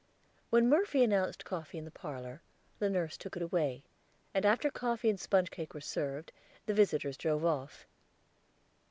When 0.49 0.67
Murphy 0.67 1.03
announced 1.03 1.45
coffee 1.45 1.77
in 1.77 1.85
the 1.85 1.91
parlor, 1.91 2.41
the 2.79 2.89
nurse 2.89 3.15
took 3.17 3.35
it 3.35 3.43
away; 3.43 3.85
and 4.33 4.47
after 4.47 4.71
coffee 4.71 5.11
and 5.11 5.19
sponge 5.19 5.51
cake 5.51 5.75
were 5.75 5.79
served 5.79 6.31
the 6.65 6.73
visitors 6.73 7.17
drove 7.17 7.45
off. 7.45 7.85